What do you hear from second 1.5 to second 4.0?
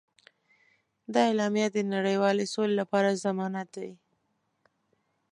د نړیوالې سولې لپاره ضمانت دی.